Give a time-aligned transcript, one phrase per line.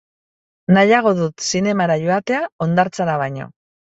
[0.77, 3.47] Nahiago dut zinemara joatea hondartzara baino.